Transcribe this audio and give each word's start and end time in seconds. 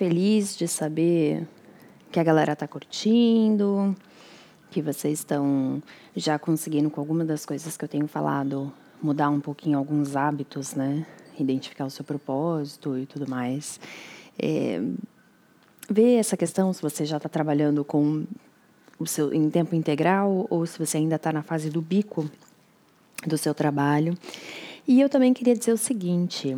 feliz 0.00 0.56
de 0.56 0.66
saber 0.66 1.46
que 2.10 2.18
a 2.18 2.24
galera 2.24 2.56
tá 2.56 2.66
curtindo, 2.66 3.94
que 4.70 4.80
vocês 4.80 5.18
estão 5.18 5.82
já 6.16 6.38
conseguindo 6.38 6.88
com 6.88 7.02
alguma 7.02 7.22
das 7.22 7.44
coisas 7.44 7.76
que 7.76 7.84
eu 7.84 7.88
tenho 7.88 8.08
falado 8.08 8.72
mudar 9.02 9.28
um 9.28 9.40
pouquinho 9.40 9.76
alguns 9.76 10.16
hábitos, 10.16 10.72
né? 10.72 11.04
Identificar 11.38 11.84
o 11.84 11.90
seu 11.90 12.02
propósito 12.02 12.96
e 12.96 13.04
tudo 13.04 13.28
mais. 13.28 13.78
É, 14.38 14.80
ver 15.86 16.14
essa 16.14 16.34
questão 16.34 16.72
se 16.72 16.80
você 16.80 17.04
já 17.04 17.18
está 17.18 17.28
trabalhando 17.28 17.84
com 17.84 18.24
o 18.98 19.06
seu 19.06 19.34
em 19.34 19.50
tempo 19.50 19.74
integral 19.74 20.46
ou 20.48 20.64
se 20.64 20.78
você 20.78 20.96
ainda 20.96 21.16
está 21.16 21.30
na 21.30 21.42
fase 21.42 21.68
do 21.68 21.82
bico 21.82 22.26
do 23.26 23.36
seu 23.36 23.52
trabalho. 23.52 24.16
E 24.88 24.98
eu 24.98 25.10
também 25.10 25.34
queria 25.34 25.54
dizer 25.54 25.72
o 25.72 25.76
seguinte: 25.76 26.56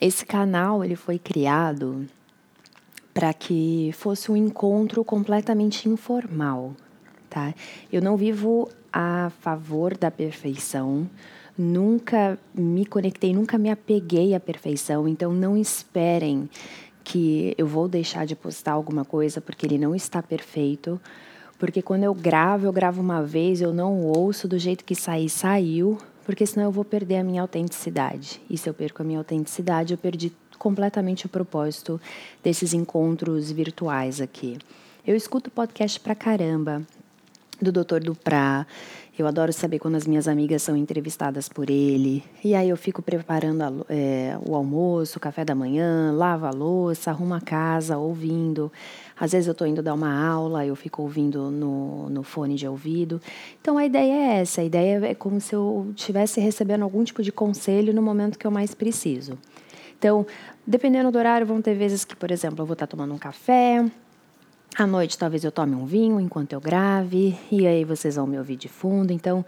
esse 0.00 0.24
canal 0.24 0.82
ele 0.82 0.96
foi 0.96 1.18
criado 1.18 2.08
para 3.20 3.34
que 3.34 3.90
fosse 3.92 4.32
um 4.32 4.36
encontro 4.36 5.04
completamente 5.04 5.86
informal, 5.86 6.74
tá? 7.28 7.52
Eu 7.92 8.00
não 8.00 8.16
vivo 8.16 8.66
a 8.90 9.30
favor 9.40 9.94
da 9.94 10.10
perfeição, 10.10 11.06
nunca 11.56 12.38
me 12.54 12.86
conectei, 12.86 13.34
nunca 13.34 13.58
me 13.58 13.70
apeguei 13.70 14.34
à 14.34 14.40
perfeição, 14.40 15.06
então 15.06 15.34
não 15.34 15.54
esperem 15.54 16.48
que 17.04 17.54
eu 17.58 17.66
vou 17.66 17.88
deixar 17.88 18.24
de 18.24 18.34
postar 18.34 18.72
alguma 18.72 19.04
coisa 19.04 19.38
porque 19.38 19.66
ele 19.66 19.76
não 19.76 19.94
está 19.94 20.22
perfeito. 20.22 20.98
Porque 21.58 21.82
quando 21.82 22.04
eu 22.04 22.14
gravo, 22.14 22.64
eu 22.64 22.72
gravo 22.72 23.02
uma 23.02 23.22
vez, 23.22 23.60
eu 23.60 23.74
não 23.74 24.00
ouço 24.00 24.48
do 24.48 24.58
jeito 24.58 24.82
que 24.82 24.94
sair, 24.94 25.28
saiu, 25.28 25.98
porque 26.24 26.46
senão 26.46 26.68
eu 26.68 26.72
vou 26.72 26.86
perder 26.86 27.16
a 27.16 27.24
minha 27.24 27.42
autenticidade. 27.42 28.40
E 28.48 28.56
se 28.56 28.66
eu 28.66 28.72
perco 28.72 29.02
a 29.02 29.04
minha 29.04 29.18
autenticidade, 29.18 29.92
eu 29.92 29.98
perdi 29.98 30.32
completamente 30.60 31.24
o 31.24 31.28
propósito 31.28 31.98
desses 32.44 32.74
encontros 32.74 33.50
virtuais 33.50 34.20
aqui. 34.20 34.58
Eu 35.06 35.16
escuto 35.16 35.50
podcast 35.50 35.98
pra 35.98 36.14
caramba 36.14 36.82
do 37.60 37.72
Dr. 37.72 38.00
Duprá. 38.00 38.66
Eu 39.18 39.26
adoro 39.26 39.52
saber 39.52 39.78
quando 39.78 39.94
as 39.94 40.06
minhas 40.06 40.28
amigas 40.28 40.62
são 40.62 40.76
entrevistadas 40.76 41.48
por 41.48 41.70
ele. 41.70 42.22
E 42.44 42.54
aí 42.54 42.68
eu 42.68 42.76
fico 42.76 43.00
preparando 43.00 43.62
a, 43.62 43.72
é, 43.88 44.38
o 44.44 44.54
almoço, 44.54 45.16
o 45.16 45.20
café 45.20 45.46
da 45.46 45.54
manhã, 45.54 46.12
lavo 46.12 46.44
a 46.44 46.50
louça, 46.50 47.10
arrumo 47.10 47.34
a 47.34 47.40
casa, 47.40 47.96
ouvindo. 47.96 48.70
Às 49.18 49.32
vezes 49.32 49.46
eu 49.46 49.52
estou 49.52 49.66
indo 49.66 49.82
dar 49.82 49.94
uma 49.94 50.12
aula, 50.12 50.64
eu 50.64 50.76
fico 50.76 51.00
ouvindo 51.02 51.50
no, 51.50 52.10
no 52.10 52.22
fone 52.22 52.54
de 52.54 52.68
ouvido. 52.68 53.20
Então 53.60 53.78
a 53.78 53.84
ideia 53.86 54.12
é 54.12 54.40
essa: 54.40 54.60
a 54.60 54.64
ideia 54.64 55.06
é 55.06 55.14
como 55.14 55.40
se 55.40 55.54
eu 55.54 55.90
estivesse 55.96 56.38
recebendo 56.38 56.82
algum 56.82 57.02
tipo 57.02 57.22
de 57.22 57.32
conselho 57.32 57.94
no 57.94 58.02
momento 58.02 58.38
que 58.38 58.46
eu 58.46 58.50
mais 58.50 58.74
preciso. 58.74 59.38
Então, 60.00 60.26
dependendo 60.66 61.12
do 61.12 61.18
horário, 61.18 61.46
vão 61.46 61.60
ter 61.60 61.74
vezes 61.74 62.06
que, 62.06 62.16
por 62.16 62.30
exemplo, 62.30 62.62
eu 62.62 62.66
vou 62.66 62.72
estar 62.72 62.86
tomando 62.86 63.12
um 63.12 63.18
café, 63.18 63.84
à 64.74 64.86
noite 64.86 65.18
talvez 65.18 65.44
eu 65.44 65.52
tome 65.52 65.74
um 65.74 65.84
vinho 65.84 66.18
enquanto 66.18 66.54
eu 66.54 66.60
grave, 66.60 67.38
e 67.52 67.66
aí 67.66 67.84
vocês 67.84 68.16
vão 68.16 68.26
me 68.26 68.38
ouvir 68.38 68.56
de 68.56 68.66
fundo. 68.66 69.12
Então, 69.12 69.44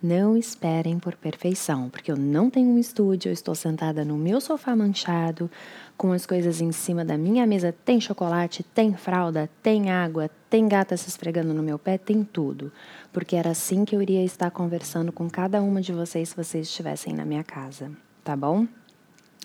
não 0.00 0.36
esperem 0.36 1.00
por 1.00 1.16
perfeição, 1.16 1.90
porque 1.90 2.12
eu 2.12 2.16
não 2.16 2.48
tenho 2.48 2.68
um 2.68 2.78
estúdio, 2.78 3.30
eu 3.30 3.32
estou 3.32 3.52
sentada 3.52 4.04
no 4.04 4.16
meu 4.16 4.40
sofá 4.40 4.76
manchado, 4.76 5.50
com 5.96 6.12
as 6.12 6.24
coisas 6.24 6.60
em 6.60 6.70
cima 6.70 7.04
da 7.04 7.18
minha 7.18 7.44
mesa. 7.44 7.74
Tem 7.84 8.00
chocolate, 8.00 8.62
tem 8.62 8.94
fralda, 8.94 9.50
tem 9.60 9.90
água, 9.90 10.30
tem 10.48 10.68
gata 10.68 10.96
se 10.96 11.08
esfregando 11.08 11.52
no 11.52 11.64
meu 11.64 11.80
pé, 11.80 11.98
tem 11.98 12.22
tudo. 12.22 12.70
Porque 13.12 13.34
era 13.34 13.50
assim 13.50 13.84
que 13.84 13.96
eu 13.96 14.00
iria 14.00 14.22
estar 14.22 14.52
conversando 14.52 15.10
com 15.10 15.28
cada 15.28 15.60
uma 15.60 15.80
de 15.80 15.92
vocês 15.92 16.28
se 16.28 16.36
vocês 16.36 16.68
estivessem 16.68 17.12
na 17.12 17.24
minha 17.24 17.42
casa, 17.42 17.90
tá 18.22 18.36
bom? 18.36 18.68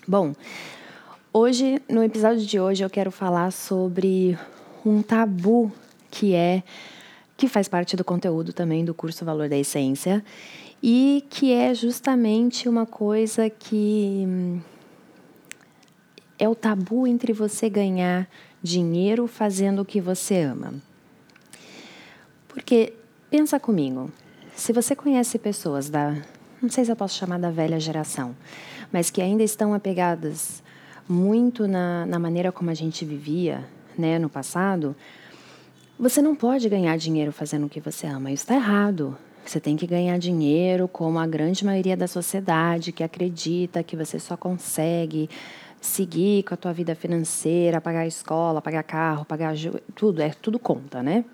Bom, 0.06 0.34
hoje, 1.32 1.80
no 1.88 2.02
episódio 2.02 2.44
de 2.44 2.58
hoje, 2.58 2.82
eu 2.82 2.90
quero 2.90 3.12
falar 3.12 3.52
sobre 3.52 4.36
um 4.84 5.00
tabu 5.00 5.70
que 6.10 6.34
é 6.34 6.64
que 7.36 7.46
faz 7.46 7.68
parte 7.68 7.94
do 7.96 8.02
conteúdo 8.02 8.52
também 8.52 8.84
do 8.84 8.92
curso 8.92 9.24
Valor 9.24 9.48
da 9.48 9.56
Essência 9.56 10.24
e 10.82 11.24
que 11.30 11.52
é 11.52 11.72
justamente 11.72 12.68
uma 12.68 12.84
coisa 12.84 13.48
que 13.48 14.24
hum, 14.26 14.60
é 16.36 16.48
o 16.48 16.54
tabu 16.56 17.06
entre 17.06 17.32
você 17.32 17.70
ganhar 17.70 18.28
dinheiro 18.60 19.28
fazendo 19.28 19.82
o 19.82 19.84
que 19.84 20.00
você 20.00 20.40
ama. 20.40 20.74
Porque 22.48 22.92
pensa 23.30 23.60
comigo, 23.60 24.10
se 24.56 24.72
você 24.72 24.96
conhece 24.96 25.38
pessoas 25.38 25.88
da, 25.88 26.16
não 26.62 26.70
sei 26.70 26.84
se 26.84 26.92
eu 26.92 26.96
posso 26.96 27.18
chamar 27.18 27.38
da 27.38 27.50
velha 27.50 27.80
geração, 27.80 28.36
mas 28.92 29.10
que 29.10 29.20
ainda 29.20 29.42
estão 29.42 29.74
apegadas 29.74 30.62
muito 31.08 31.66
na, 31.66 32.06
na 32.06 32.18
maneira 32.18 32.52
como 32.52 32.70
a 32.70 32.74
gente 32.74 33.04
vivia, 33.04 33.64
né, 33.98 34.18
no 34.18 34.28
passado, 34.28 34.94
você 35.98 36.22
não 36.22 36.34
pode 36.34 36.68
ganhar 36.68 36.96
dinheiro 36.96 37.32
fazendo 37.32 37.66
o 37.66 37.68
que 37.68 37.80
você 37.80 38.06
ama. 38.06 38.30
Isso 38.30 38.44
está 38.44 38.54
errado. 38.54 39.16
Você 39.44 39.58
tem 39.58 39.76
que 39.76 39.86
ganhar 39.86 40.18
dinheiro 40.18 40.86
como 40.86 41.18
a 41.18 41.26
grande 41.26 41.64
maioria 41.64 41.96
da 41.96 42.06
sociedade 42.06 42.92
que 42.92 43.02
acredita 43.02 43.82
que 43.82 43.96
você 43.96 44.18
só 44.18 44.36
consegue 44.36 45.28
seguir 45.80 46.44
com 46.44 46.54
a 46.54 46.56
tua 46.56 46.72
vida 46.72 46.94
financeira, 46.94 47.80
pagar 47.80 48.06
escola, 48.06 48.62
pagar 48.62 48.84
carro, 48.84 49.24
pagar 49.24 49.52
tudo, 49.96 50.22
é 50.22 50.30
tudo 50.30 50.60
conta, 50.60 51.02
né? 51.02 51.24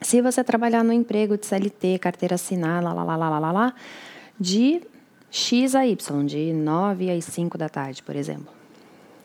Se 0.00 0.20
você 0.20 0.42
trabalhar 0.42 0.82
no 0.82 0.92
emprego 0.92 1.38
de 1.38 1.46
CLT, 1.46 2.00
carteira 2.00 2.34
assinada, 2.34 2.92
lá, 2.92 3.04
lá, 3.04 3.16
lá, 3.16 3.28
lá, 3.28 3.38
lá, 3.38 3.52
lá, 3.52 3.74
de 4.38 4.82
X 5.30 5.74
a 5.74 5.86
Y, 5.86 6.26
de 6.26 6.52
9 6.52 7.10
às 7.10 7.24
5 7.24 7.56
da 7.56 7.68
tarde, 7.68 8.02
por 8.02 8.14
exemplo. 8.14 8.52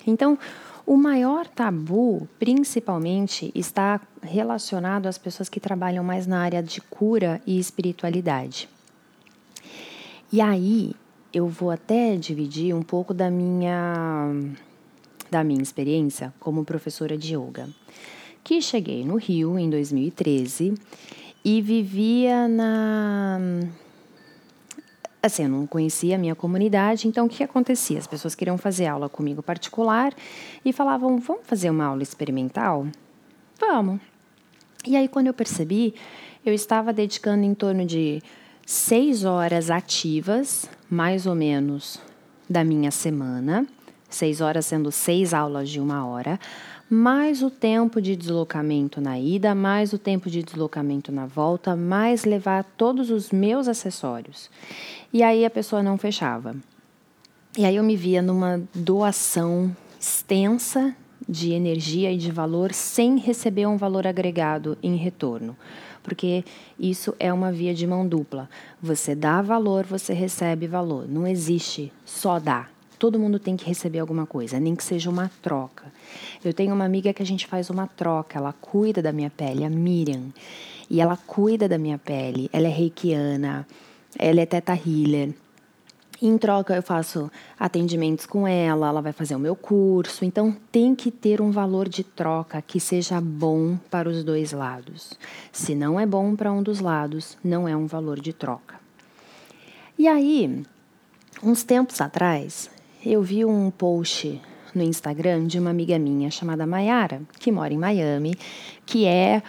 Então, 0.06 0.38
o 0.86 0.96
maior 0.96 1.46
tabu, 1.48 2.28
principalmente, 2.40 3.52
está 3.54 4.00
relacionado 4.22 5.08
às 5.08 5.18
pessoas 5.18 5.50
que 5.50 5.60
trabalham 5.60 6.04
mais 6.04 6.26
na 6.26 6.40
área 6.40 6.64
de 6.64 6.80
cura 6.80 7.42
e 7.46 7.60
espiritualidade. 7.60 8.70
E 10.32 10.40
aí, 10.40 10.94
eu 11.34 11.48
vou 11.48 11.72
até 11.72 12.16
dividir 12.16 12.74
um 12.74 12.82
pouco 12.82 13.14
da 13.14 13.30
minha 13.30 14.32
da 15.30 15.44
minha 15.44 15.62
experiência 15.62 16.34
como 16.40 16.64
professora 16.64 17.18
de 17.18 17.36
yoga. 17.36 17.68
Que 18.44 18.62
cheguei 18.62 19.04
no 19.04 19.18
Rio 19.18 19.60
em 19.60 19.70
2013 19.70 20.74
e 21.44 21.62
vivia 21.62 22.48
na 22.48 23.40
assim, 25.28 25.44
eu 25.44 25.50
não 25.50 25.68
conhecia 25.68 26.16
a 26.16 26.18
minha 26.18 26.36
comunidade, 26.36 27.08
então 27.08 27.26
o 27.26 27.30
que 27.30 27.44
acontecia? 27.44 27.98
As 27.98 28.08
pessoas 28.08 28.36
queriam 28.36 28.58
fazer 28.58 28.88
aula 28.88 29.08
comigo 29.08 29.44
particular 29.44 30.14
e 30.66 30.74
falavam: 30.74 31.18
vamos 31.20 31.46
fazer 31.46 31.70
uma 31.70 31.86
aula 31.86 32.04
experimental? 32.04 32.88
Vamos. 33.60 34.00
E 34.86 34.96
aí, 34.96 35.08
quando 35.08 35.28
eu 35.28 35.34
percebi, 35.34 35.94
eu 36.46 36.54
estava 36.54 36.94
dedicando 36.94 37.44
em 37.44 37.54
torno 37.54 37.86
de 37.86 38.22
seis 38.66 39.26
horas 39.26 39.70
ativas, 39.70 40.70
mais 40.90 41.26
ou 41.26 41.36
menos, 41.36 42.00
da 42.50 42.64
minha 42.64 42.92
semana, 42.92 43.68
seis 44.10 44.42
horas 44.42 44.66
sendo 44.66 44.92
seis 44.92 45.34
aulas 45.34 45.70
de 45.70 45.80
uma 45.80 46.06
hora, 46.06 46.40
mais 46.90 47.44
o 47.44 47.50
tempo 47.50 48.02
de 48.02 48.16
deslocamento 48.16 49.02
na 49.02 49.20
ida, 49.20 49.54
mais 49.54 49.92
o 49.92 49.98
tempo 49.98 50.30
de 50.30 50.42
deslocamento 50.42 51.12
na 51.12 51.26
volta, 51.26 51.76
mais 51.76 52.24
levar 52.24 52.64
todos 52.64 53.10
os 53.10 53.32
meus 53.32 53.68
acessórios. 53.68 54.50
E 55.12 55.22
aí 55.22 55.46
a 55.46 55.50
pessoa 55.50 55.84
não 55.84 55.98
fechava. 55.98 56.56
E 57.58 57.66
aí 57.66 57.76
eu 57.76 57.84
me 57.84 57.96
via 57.96 58.22
numa 58.22 58.62
doação 58.74 59.76
extensa 60.00 60.96
de 61.28 61.52
energia 61.52 62.12
e 62.12 62.18
de 62.18 62.32
valor 62.32 62.74
sem 62.74 63.18
receber 63.18 63.66
um 63.66 63.76
valor 63.76 64.08
agregado 64.08 64.78
em 64.82 64.96
retorno. 64.96 65.58
Porque 66.02 66.46
isso 66.80 67.14
é 67.20 67.34
uma 67.34 67.52
via 67.52 67.74
de 67.74 67.86
mão 67.86 68.08
dupla. 68.08 68.50
Você 68.82 69.14
dá 69.14 69.42
valor, 69.42 69.86
você 69.86 70.14
recebe 70.14 70.68
valor. 70.68 71.06
Não 71.06 71.28
existe 71.28 71.92
só 72.06 72.40
dar. 72.40 72.77
Todo 73.00 73.20
mundo 73.20 73.38
tem 73.38 73.56
que 73.56 73.66
receber 73.66 74.00
alguma 74.00 74.26
coisa, 74.26 74.60
nem 74.60 74.76
que 74.76 74.84
seja 74.84 75.10
uma 75.10 75.30
troca. 75.42 75.86
Eu 76.44 76.54
tenho 76.54 76.74
uma 76.74 76.86
amiga 76.86 77.14
que 77.14 77.22
a 77.22 77.26
gente 77.26 77.46
faz 77.46 77.70
uma 77.70 77.86
troca, 77.88 78.40
ela 78.40 78.54
cuida 78.54 79.02
da 79.02 79.12
minha 79.12 79.30
pele, 79.30 79.64
a 79.64 79.70
Miriam. 79.70 80.34
E 80.90 81.00
ela 81.02 81.18
cuida 81.18 81.68
da 81.68 81.78
minha 81.78 81.98
pele, 81.98 82.50
ela 82.52 82.68
é 82.68 82.72
reikiana, 82.72 83.68
ela 84.18 84.42
é 84.42 84.46
teta 84.46 84.74
healer. 84.74 85.34
Em 86.20 86.36
troca, 86.36 86.76
eu 86.76 86.82
faço 86.82 87.30
atendimentos 87.60 88.26
com 88.26 88.48
ela, 88.48 88.88
ela 88.88 89.02
vai 89.02 89.14
fazer 89.14 89.36
o 89.36 89.40
meu 89.40 89.56
curso. 89.56 90.26
Então, 90.26 90.56
tem 90.72 90.96
que 90.96 91.12
ter 91.12 91.40
um 91.40 91.52
valor 91.52 91.88
de 91.88 92.04
troca 92.04 92.60
que 92.60 92.80
seja 92.80 93.22
bom 93.22 93.78
para 93.92 94.10
os 94.10 94.24
dois 94.24 94.52
lados. 94.52 95.14
Se 95.52 95.76
não 95.76 96.00
é 96.00 96.08
bom 96.08 96.36
para 96.36 96.52
um 96.52 96.64
dos 96.64 96.80
lados, 96.80 97.38
não 97.44 97.68
é 97.68 97.78
um 97.78 97.86
valor 97.86 98.20
de 98.20 98.34
troca. 98.34 98.80
E 100.00 100.08
aí, 100.08 100.64
uns 101.44 101.64
tempos 101.64 102.02
atrás, 102.02 102.72
eu 103.06 103.22
vi 103.22 103.46
um 103.46 103.70
post 103.72 104.42
no 104.74 104.84
Instagram 104.84 105.48
de 105.48 105.60
uma 105.60 105.70
amiga 105.70 105.98
minha 105.98 106.30
chamada 106.30 106.66
Mayara, 106.66 107.22
que 107.40 107.52
mora 107.52 107.74
em 107.74 107.78
Miami, 107.78 108.36
que 108.86 109.06
é 109.06 109.42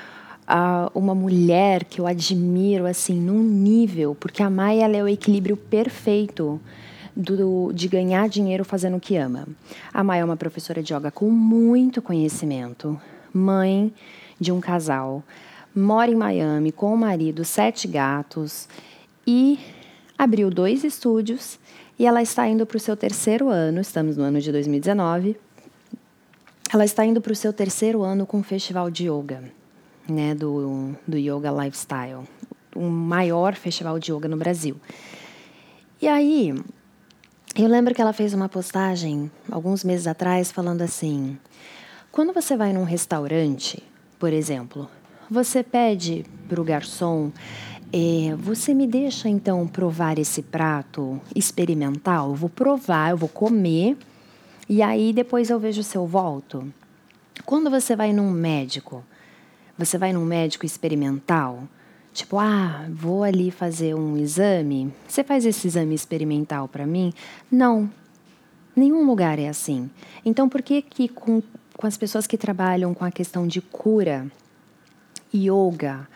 uh, 0.49 0.91
uma 0.99 1.15
mulher 1.15 1.85
que 1.85 2.01
eu 2.01 2.07
admiro 2.07 2.87
assim 2.87 3.15
num 3.15 3.43
nível, 3.43 4.15
porque 4.19 4.43
a 4.43 4.51
Maia 4.51 4.87
é 4.87 5.03
o 5.03 5.09
equilíbrio 5.09 5.57
perfeito 5.57 6.61
do, 7.15 7.73
de 7.73 7.89
ganhar 7.89 8.29
dinheiro 8.29 8.65
fazendo 8.65 8.97
o 8.97 9.01
que 9.01 9.17
ama. 9.17 9.47
A 9.93 10.05
Maia 10.05 10.21
é 10.21 10.25
uma 10.25 10.37
professora 10.37 10.83
de 10.83 10.95
yoga 10.95 11.11
com 11.11 11.31
muito 11.31 12.01
conhecimento, 12.01 13.01
mãe 13.33 13.93
de 14.41 14.53
um 14.53 14.61
casal, 14.61 15.23
mora 15.75 16.11
em 16.11 16.15
Miami 16.15 16.73
com 16.73 16.95
o 16.95 16.97
marido, 16.97 17.45
sete 17.45 17.89
gatos 17.89 18.69
e 19.27 19.59
abriu 20.17 20.51
dois 20.51 20.85
estúdios 20.85 21.59
e 21.99 22.07
ela 22.07 22.23
está 22.23 22.47
indo 22.47 22.65
para 22.65 22.77
o 22.77 22.81
seu 22.81 22.97
terceiro 22.97 23.49
ano, 23.49 23.81
estamos 23.81 24.17
no 24.17 24.23
ano 24.23 24.41
de 24.41 24.53
2019. 24.53 25.37
Ela 26.73 26.85
está 26.85 27.05
indo 27.05 27.21
para 27.21 27.33
o 27.33 27.37
seu 27.37 27.53
terceiro 27.53 28.03
ano 28.03 28.25
com 28.25 28.39
o 28.39 28.43
festival 28.43 28.91
de 28.91 29.09
yoga, 29.09 29.43
né, 30.09 30.35
do, 30.35 30.95
do 31.07 31.17
Yoga 31.17 31.51
Lifestyle, 31.51 32.25
o 32.77 32.83
maior 32.83 33.55
festival 33.55 33.99
de 33.99 34.13
yoga 34.13 34.29
no 34.29 34.37
Brasil. 34.37 34.77
E 36.01 36.07
aí, 36.07 36.55
eu 37.57 37.67
lembro 37.67 37.95
que 37.95 38.01
ela 38.01 38.13
fez 38.13 38.33
uma 38.33 38.49
postagem 38.49 39.31
alguns 39.51 39.83
meses 39.83 40.07
atrás 40.07 40.53
falando 40.53 40.83
assim: 40.83 41.37
quando 42.13 42.33
você 42.33 42.57
vai 42.57 42.73
num 42.73 42.85
restaurante, 42.85 43.83
por 44.19 44.33
exemplo, 44.33 44.89
você 45.29 45.65
pede 45.65 46.25
para 46.49 46.61
o 46.61 46.65
garçom, 46.65 47.33
é, 47.93 48.35
você 48.37 48.75
me 48.75 48.87
deixa 48.87 49.29
então 49.29 49.67
provar 49.67 50.19
esse 50.19 50.43
prato 50.43 51.21
experimental? 51.35 52.31
Eu 52.31 52.35
vou 52.35 52.51
provar, 52.51 53.11
eu 53.11 53.17
vou 53.17 53.29
comer 53.29 53.97
e 54.69 54.83
aí 54.83 55.13
depois 55.13 55.49
eu 55.49 55.59
vejo 55.59 55.83
se 55.83 55.97
eu 55.97 56.07
volto. 56.07 56.71
Quando 57.47 57.71
você 57.71 57.97
vai 57.97 58.13
num 58.13 58.31
médico, 58.31 59.03
você 59.77 59.97
vai 59.97 60.13
num 60.13 60.25
médico 60.25 60.67
experimental, 60.67 61.63
tipo, 62.13 62.39
ah, 62.39 62.87
vou 62.91 63.23
ali 63.23 63.51
fazer 63.51 63.95
um 63.95 64.19
exame, 64.19 64.93
você 65.07 65.25
faz 65.25 65.47
esse 65.47 65.67
exame 65.67 65.95
experimental 65.95 66.69
para 66.69 66.87
mim? 66.87 67.13
Não. 67.51 67.91
Nenhum 68.77 69.07
lugar 69.07 69.39
é 69.39 69.49
assim. 69.49 69.91
Então 70.25 70.49
por 70.49 70.61
que 70.61 70.83
que 70.83 71.09
com, 71.09 71.43
com 71.77 71.87
as 71.87 71.97
pessoas 71.97 72.27
que 72.27 72.37
trabalham 72.37 72.93
com 72.93 73.05
a 73.05 73.11
questão 73.11 73.47
de 73.47 73.61
cura, 73.63 74.27
yoga, 75.35 76.07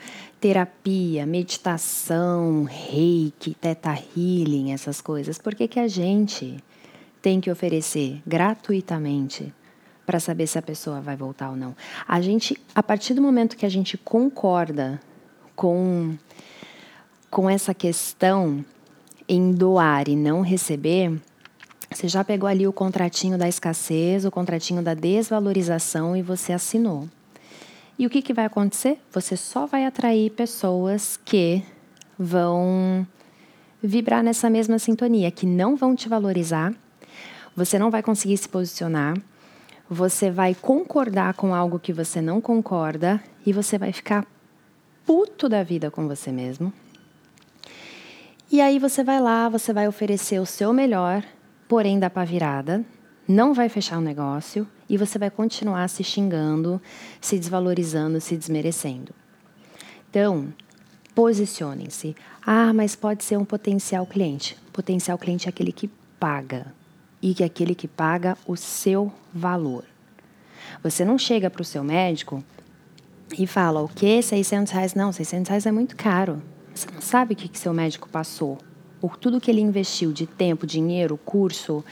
terapia, 0.42 1.24
meditação, 1.24 2.64
reiki, 2.64 3.54
teta 3.54 3.96
healing, 3.96 4.72
essas 4.72 5.00
coisas, 5.00 5.38
por 5.38 5.54
que, 5.54 5.68
que 5.68 5.78
a 5.78 5.86
gente 5.86 6.56
tem 7.22 7.40
que 7.40 7.48
oferecer 7.48 8.20
gratuitamente 8.26 9.54
para 10.04 10.18
saber 10.18 10.48
se 10.48 10.58
a 10.58 10.62
pessoa 10.62 11.00
vai 11.00 11.14
voltar 11.14 11.50
ou 11.50 11.56
não? 11.56 11.76
A 12.08 12.20
gente, 12.20 12.60
a 12.74 12.82
partir 12.82 13.14
do 13.14 13.22
momento 13.22 13.56
que 13.56 13.64
a 13.64 13.68
gente 13.68 13.96
concorda 13.96 15.00
com, 15.54 16.18
com 17.30 17.48
essa 17.48 17.72
questão 17.72 18.64
em 19.28 19.52
doar 19.52 20.08
e 20.08 20.16
não 20.16 20.40
receber, 20.40 21.22
você 21.88 22.08
já 22.08 22.24
pegou 22.24 22.48
ali 22.48 22.66
o 22.66 22.72
contratinho 22.72 23.38
da 23.38 23.48
escassez, 23.48 24.24
o 24.24 24.30
contratinho 24.32 24.82
da 24.82 24.92
desvalorização 24.92 26.16
e 26.16 26.20
você 26.20 26.52
assinou. 26.52 27.08
E 27.98 28.06
o 28.06 28.10
que, 28.10 28.22
que 28.22 28.32
vai 28.32 28.46
acontecer? 28.46 28.98
Você 29.12 29.36
só 29.36 29.66
vai 29.66 29.84
atrair 29.84 30.30
pessoas 30.30 31.18
que 31.24 31.62
vão 32.18 33.06
vibrar 33.82 34.22
nessa 34.22 34.48
mesma 34.48 34.78
sintonia, 34.78 35.30
que 35.30 35.44
não 35.44 35.76
vão 35.76 35.94
te 35.94 36.08
valorizar, 36.08 36.72
você 37.54 37.78
não 37.78 37.90
vai 37.90 38.02
conseguir 38.02 38.36
se 38.36 38.48
posicionar, 38.48 39.16
você 39.90 40.30
vai 40.30 40.54
concordar 40.54 41.34
com 41.34 41.54
algo 41.54 41.78
que 41.78 41.92
você 41.92 42.20
não 42.20 42.40
concorda 42.40 43.22
e 43.44 43.52
você 43.52 43.76
vai 43.76 43.92
ficar 43.92 44.24
puto 45.04 45.48
da 45.48 45.62
vida 45.62 45.90
com 45.90 46.08
você 46.08 46.32
mesmo. 46.32 46.72
E 48.50 48.60
aí 48.60 48.78
você 48.78 49.02
vai 49.02 49.20
lá, 49.20 49.48
você 49.48 49.72
vai 49.72 49.88
oferecer 49.88 50.38
o 50.38 50.46
seu 50.46 50.72
melhor, 50.72 51.24
porém 51.68 51.98
dá 51.98 52.08
para 52.08 52.24
virada, 52.24 52.84
não 53.32 53.54
vai 53.54 53.68
fechar 53.68 53.98
o 53.98 54.02
negócio 54.02 54.66
e 54.88 54.96
você 54.96 55.18
vai 55.18 55.30
continuar 55.30 55.88
se 55.88 56.04
xingando, 56.04 56.80
se 57.20 57.38
desvalorizando, 57.38 58.20
se 58.20 58.36
desmerecendo. 58.36 59.14
Então, 60.10 60.52
posicionem-se. 61.14 62.14
Ah, 62.44 62.72
mas 62.72 62.94
pode 62.94 63.24
ser 63.24 63.38
um 63.38 63.44
potencial 63.44 64.06
cliente. 64.06 64.56
Potencial 64.72 65.16
cliente 65.16 65.46
é 65.46 65.50
aquele 65.50 65.72
que 65.72 65.88
paga 66.20 66.66
e 67.22 67.34
que 67.34 67.42
é 67.42 67.46
aquele 67.46 67.74
que 67.74 67.88
paga 67.88 68.36
o 68.46 68.56
seu 68.56 69.12
valor. 69.32 69.84
Você 70.82 71.04
não 71.04 71.16
chega 71.16 71.48
para 71.48 71.62
o 71.62 71.64
seu 71.64 71.82
médico 71.82 72.44
e 73.38 73.46
fala 73.46 73.80
o 73.80 73.88
que 73.88 74.20
600 74.20 74.72
reais 74.72 74.94
não 74.94 75.10
600 75.10 75.48
reais 75.48 75.66
é 75.66 75.72
muito 75.72 75.96
caro 75.96 76.42
você 76.74 76.86
não 76.90 77.00
sabe 77.00 77.34
o 77.34 77.36
que, 77.36 77.48
que 77.48 77.58
seu 77.58 77.72
médico 77.72 78.08
passou 78.08 78.58
por 79.02 79.16
tudo 79.16 79.40
que 79.40 79.50
ele 79.50 79.60
investiu 79.60 80.12
de 80.12 80.28
tempo 80.28 80.64
dinheiro 80.64 81.16
curso 81.16 81.84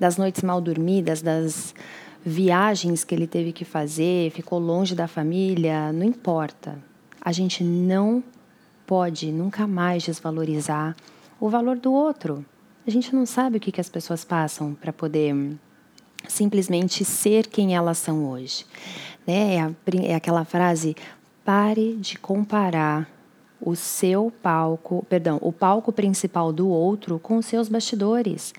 das 0.00 0.16
noites 0.16 0.42
mal 0.42 0.60
dormidas 0.60 1.22
das 1.22 1.72
viagens 2.24 3.04
que 3.04 3.14
ele 3.14 3.28
teve 3.28 3.52
que 3.52 3.64
fazer, 3.64 4.32
ficou 4.32 4.58
longe 4.58 4.92
da 4.92 5.06
família, 5.06 5.92
não 5.92 6.04
importa. 6.04 6.76
A 7.20 7.30
gente 7.30 7.62
não 7.62 8.20
pode 8.84 9.30
nunca 9.30 9.64
mais 9.64 10.02
desvalorizar 10.02 10.96
o 11.38 11.48
valor 11.48 11.76
do 11.76 11.92
outro. 11.92 12.44
A 12.84 12.90
gente 12.90 13.14
não 13.14 13.24
sabe 13.24 13.58
o 13.58 13.60
que, 13.60 13.70
que 13.70 13.80
as 13.80 13.88
pessoas 13.88 14.24
passam 14.24 14.74
para 14.74 14.92
poder 14.92 15.56
simplesmente 16.26 17.04
ser 17.04 17.46
quem 17.46 17.76
elas 17.76 17.98
são 17.98 18.28
hoje. 18.28 18.66
Né? 19.24 19.54
É, 19.54 19.60
a, 19.60 19.72
é 20.02 20.14
aquela 20.16 20.44
frase: 20.44 20.96
pare 21.44 21.94
de 21.94 22.18
comparar 22.18 23.08
o 23.66 23.74
seu 23.74 24.32
palco, 24.40 25.04
perdão, 25.10 25.38
o 25.42 25.52
palco 25.52 25.90
principal 25.90 26.52
do 26.52 26.68
outro 26.68 27.18
com 27.18 27.42
seus 27.42 27.68
bastidores. 27.68 28.54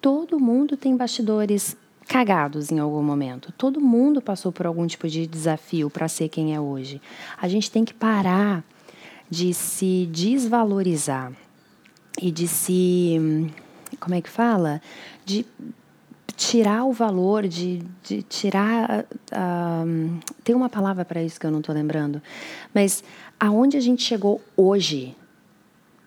Todo 0.00 0.38
mundo 0.38 0.76
tem 0.76 0.96
bastidores 0.96 1.76
cagados 2.06 2.70
em 2.70 2.78
algum 2.78 3.02
momento. 3.02 3.50
Todo 3.58 3.80
mundo 3.80 4.22
passou 4.22 4.52
por 4.52 4.64
algum 4.64 4.86
tipo 4.86 5.08
de 5.08 5.26
desafio 5.26 5.90
para 5.90 6.06
ser 6.06 6.28
quem 6.28 6.54
é 6.54 6.60
hoje. 6.60 7.02
A 7.36 7.48
gente 7.48 7.68
tem 7.68 7.84
que 7.84 7.92
parar 7.92 8.62
de 9.28 9.52
se 9.52 10.08
desvalorizar 10.12 11.32
e 12.22 12.30
de 12.30 12.46
se. 12.46 13.50
Como 13.98 14.14
é 14.14 14.20
que 14.20 14.30
fala? 14.30 14.80
De 15.24 15.44
tirar 16.36 16.84
o 16.84 16.92
valor, 16.92 17.48
de, 17.48 17.82
de 18.04 18.22
tirar. 18.22 19.04
Uh, 19.32 20.18
tem 20.44 20.54
uma 20.54 20.68
palavra 20.68 21.04
para 21.04 21.22
isso 21.22 21.40
que 21.40 21.46
eu 21.46 21.50
não 21.50 21.60
estou 21.60 21.74
lembrando. 21.74 22.22
Mas 22.72 23.02
aonde 23.44 23.76
a 23.76 23.80
gente 23.80 24.02
chegou 24.02 24.40
hoje, 24.56 25.14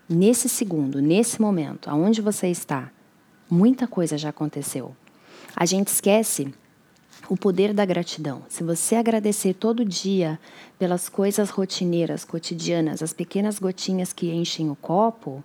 nesse 0.08 0.48
segundo, 0.48 1.00
nesse 1.00 1.40
momento, 1.40 1.88
aonde 1.88 2.20
você 2.20 2.48
está, 2.48 2.90
muita 3.48 3.86
coisa 3.86 4.18
já 4.18 4.30
aconteceu. 4.30 4.92
A 5.54 5.64
gente 5.64 5.86
esquece 5.86 6.52
o 7.28 7.36
poder 7.36 7.72
da 7.72 7.84
gratidão. 7.84 8.42
Se 8.48 8.64
você 8.64 8.96
agradecer 8.96 9.54
todo 9.54 9.84
dia 9.84 10.36
pelas 10.80 11.08
coisas 11.08 11.48
rotineiras, 11.48 12.24
cotidianas, 12.24 13.04
as 13.04 13.12
pequenas 13.12 13.60
gotinhas 13.60 14.12
que 14.12 14.32
enchem 14.32 14.68
o 14.68 14.74
copo, 14.74 15.44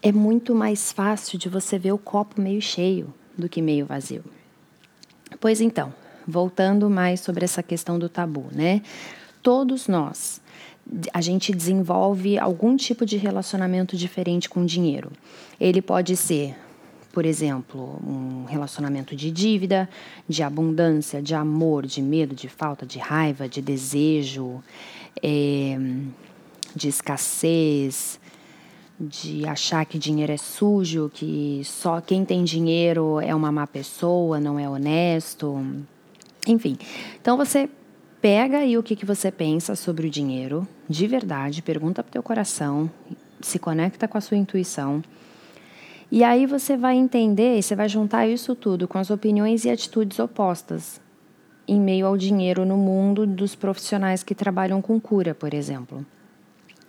é 0.00 0.10
muito 0.10 0.54
mais 0.54 0.92
fácil 0.92 1.38
de 1.38 1.50
você 1.50 1.78
ver 1.78 1.92
o 1.92 1.98
copo 1.98 2.40
meio 2.40 2.62
cheio 2.62 3.12
do 3.36 3.50
que 3.50 3.60
meio 3.60 3.84
vazio. 3.84 4.24
Pois 5.38 5.60
então, 5.60 5.92
voltando 6.26 6.88
mais 6.88 7.20
sobre 7.20 7.44
essa 7.44 7.62
questão 7.62 7.98
do 7.98 8.08
tabu, 8.08 8.46
né? 8.50 8.80
Todos 9.42 9.88
nós 9.88 10.40
a 11.12 11.20
gente 11.20 11.52
desenvolve 11.52 12.38
algum 12.38 12.76
tipo 12.76 13.06
de 13.06 13.16
relacionamento 13.16 13.96
diferente 13.96 14.48
com 14.48 14.62
o 14.62 14.66
dinheiro. 14.66 15.10
Ele 15.60 15.80
pode 15.80 16.16
ser 16.16 16.56
por 17.12 17.26
exemplo, 17.26 18.00
um 18.06 18.44
relacionamento 18.44 19.14
de 19.14 19.30
dívida, 19.30 19.88
de 20.26 20.42
abundância, 20.42 21.20
de 21.20 21.34
amor, 21.34 21.86
de 21.86 22.00
medo, 22.00 22.34
de 22.34 22.48
falta, 22.48 22.86
de 22.86 22.98
raiva, 22.98 23.46
de 23.46 23.60
desejo, 23.60 24.62
é, 25.22 25.76
de 26.74 26.88
escassez, 26.88 28.18
de 28.98 29.46
achar 29.46 29.84
que 29.84 29.98
dinheiro 29.98 30.32
é 30.32 30.38
sujo, 30.38 31.10
que 31.12 31.60
só 31.64 32.00
quem 32.00 32.24
tem 32.24 32.44
dinheiro 32.44 33.20
é 33.20 33.34
uma 33.34 33.52
má 33.52 33.66
pessoa, 33.66 34.40
não 34.40 34.58
é 34.58 34.66
honesto. 34.66 35.84
Enfim, 36.46 36.78
então 37.20 37.36
você 37.36 37.68
pega 38.22 38.58
aí 38.58 38.78
o 38.78 38.82
que, 38.82 38.96
que 38.96 39.04
você 39.04 39.30
pensa 39.30 39.76
sobre 39.76 40.06
o 40.06 40.10
dinheiro, 40.10 40.66
de 40.88 41.06
verdade, 41.06 41.60
pergunta 41.60 42.02
para 42.02 42.08
o 42.08 42.12
teu 42.12 42.22
coração, 42.22 42.90
se 43.42 43.58
conecta 43.58 44.08
com 44.08 44.16
a 44.16 44.20
sua 44.20 44.38
intuição 44.38 45.02
e 46.14 46.22
aí 46.22 46.44
você 46.44 46.76
vai 46.76 46.94
entender, 46.94 47.62
você 47.62 47.74
vai 47.74 47.88
juntar 47.88 48.26
isso 48.26 48.54
tudo 48.54 48.86
com 48.86 48.98
as 48.98 49.08
opiniões 49.08 49.64
e 49.64 49.70
atitudes 49.70 50.18
opostas 50.18 51.00
em 51.66 51.80
meio 51.80 52.06
ao 52.06 52.18
dinheiro 52.18 52.66
no 52.66 52.76
mundo 52.76 53.26
dos 53.26 53.54
profissionais 53.54 54.22
que 54.22 54.34
trabalham 54.34 54.82
com 54.82 55.00
cura, 55.00 55.34
por 55.34 55.54
exemplo. 55.54 56.04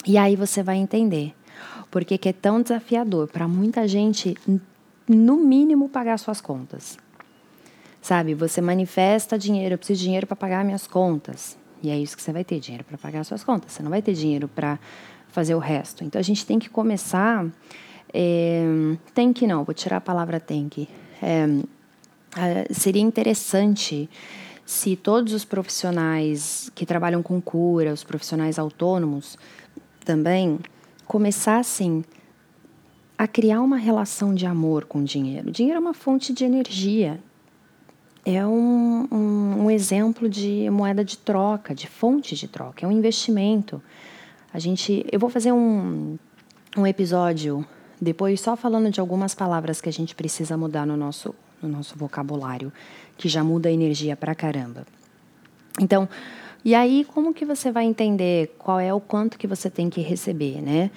E 0.05 0.17
aí 0.17 0.35
você 0.35 0.61
vai 0.61 0.75
entender 0.75 1.33
por 1.89 2.03
que 2.03 2.27
é 2.27 2.33
tão 2.33 2.61
desafiador 2.61 3.29
para 3.29 3.47
muita 3.47 3.87
gente, 3.87 4.35
no 5.07 5.37
mínimo, 5.37 5.87
pagar 5.87 6.19
suas 6.19 6.41
contas. 6.41 6.97
Sabe, 8.03 8.35
você 8.35 8.61
manifesta 8.61 9.35
dinheiro, 9.35 9.73
eu 9.73 9.77
preciso 9.79 9.97
de 9.97 10.03
dinheiro 10.03 10.27
para 10.27 10.35
pagar 10.35 10.63
minhas 10.63 10.85
contas. 10.85 11.57
E 11.81 11.89
é 11.89 11.97
isso 11.97 12.15
que 12.15 12.21
você 12.21 12.31
vai 12.31 12.43
ter, 12.43 12.59
dinheiro 12.59 12.83
para 12.83 12.99
pagar 12.99 13.23
suas 13.23 13.43
contas. 13.43 13.71
Você 13.71 13.81
não 13.81 13.89
vai 13.89 14.03
ter 14.03 14.13
dinheiro 14.13 14.47
para 14.47 14.77
fazer 15.29 15.55
o 15.55 15.59
resto. 15.59 16.03
Então 16.03 16.19
a 16.19 16.23
gente 16.23 16.45
tem 16.45 16.59
que 16.59 16.69
começar 16.69 17.47
É, 18.15 18.63
tem 19.11 19.33
que 19.33 19.47
não, 19.47 19.63
vou 19.63 19.73
tirar 19.73 19.97
a 19.97 20.01
palavra 20.01 20.39
tem 20.39 20.69
que. 20.69 20.87
É, 21.19 21.47
seria 22.71 23.01
interessante 23.01 24.07
se 24.65 24.95
todos 24.95 25.33
os 25.33 25.43
profissionais 25.43 26.69
que 26.75 26.85
trabalham 26.85 27.23
com 27.23 27.41
cura, 27.41 27.91
os 27.91 28.03
profissionais 28.03 28.59
autônomos 28.59 29.35
também, 30.05 30.59
começassem 31.07 32.05
a 33.17 33.27
criar 33.27 33.61
uma 33.61 33.77
relação 33.77 34.35
de 34.35 34.45
amor 34.45 34.85
com 34.85 34.99
o 34.99 35.03
dinheiro. 35.03 35.49
O 35.49 35.51
dinheiro 35.51 35.77
é 35.77 35.81
uma 35.81 35.95
fonte 35.95 36.31
de 36.33 36.45
energia, 36.45 37.19
é 38.25 38.45
um, 38.45 39.07
um, 39.11 39.63
um, 39.65 39.71
exemplo 39.71 40.29
de 40.29 40.69
moeda 40.69 41.03
de 41.03 41.17
troca, 41.17 41.75
de 41.75 41.87
fonte 41.87 42.35
de 42.35 42.47
troca, 42.47 42.85
é 42.85 42.87
um 42.87 42.91
investimento. 42.91 43.81
A 44.53 44.59
gente, 44.59 45.05
eu 45.11 45.19
vou 45.19 45.29
fazer 45.29 45.51
um, 45.51 46.17
um 46.77 46.87
episódio 46.87 47.65
depois 47.99 48.39
só 48.39 48.55
falando 48.55 48.89
de 48.89 48.99
algumas 48.99 49.35
palavras 49.35 49.81
que 49.81 49.89
a 49.89 49.93
gente 49.93 50.15
precisa 50.15 50.57
mudar 50.57 50.85
no 50.85 50.95
nosso, 50.95 51.35
no 51.61 51.69
nosso 51.69 51.97
vocabulário, 51.97 52.71
que 53.17 53.27
já 53.27 53.43
muda 53.43 53.69
a 53.69 53.71
energia 53.71 54.15
pra 54.15 54.33
caramba. 54.33 54.85
Então, 55.79 56.07
e 56.63 56.75
aí 56.75 57.05
como 57.05 57.33
que 57.33 57.45
você 57.45 57.71
vai 57.71 57.85
entender 57.85 58.55
qual 58.57 58.79
é 58.79 58.93
o 58.93 59.01
quanto 59.01 59.37
que 59.37 59.47
você 59.47 59.69
tem 59.69 59.89
que 59.89 60.01
receber, 60.01 60.61
né? 60.61 60.91